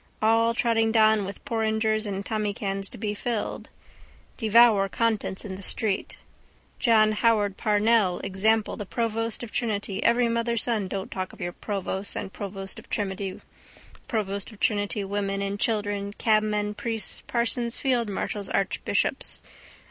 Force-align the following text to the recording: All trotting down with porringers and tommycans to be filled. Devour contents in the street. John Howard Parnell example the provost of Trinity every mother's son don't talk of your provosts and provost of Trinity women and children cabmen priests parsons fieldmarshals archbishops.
All 0.19 0.55
trotting 0.55 0.91
down 0.91 1.25
with 1.25 1.45
porringers 1.45 2.07
and 2.07 2.25
tommycans 2.25 2.89
to 2.89 2.97
be 2.97 3.13
filled. 3.13 3.69
Devour 4.35 4.89
contents 4.89 5.45
in 5.45 5.53
the 5.53 5.61
street. 5.61 6.17
John 6.79 7.11
Howard 7.11 7.55
Parnell 7.55 8.17
example 8.23 8.75
the 8.75 8.87
provost 8.87 9.43
of 9.43 9.51
Trinity 9.51 10.01
every 10.03 10.27
mother's 10.27 10.63
son 10.63 10.87
don't 10.87 11.11
talk 11.11 11.33
of 11.33 11.39
your 11.39 11.51
provosts 11.53 12.15
and 12.15 12.33
provost 12.33 12.79
of 12.79 12.89
Trinity 12.89 13.35
women 15.03 15.39
and 15.43 15.59
children 15.59 16.13
cabmen 16.13 16.73
priests 16.73 17.21
parsons 17.27 17.77
fieldmarshals 17.77 18.49
archbishops. 18.51 19.43